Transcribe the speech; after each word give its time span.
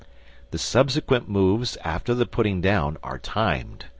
](3) 0.01 0.07
The 0.49 0.57
subsequent 0.57 1.29
moves 1.29 1.77
after 1.83 2.15
the 2.15 2.25
putting 2.25 2.59
down 2.59 2.97
are 3.03 3.19
timed. 3.19 3.85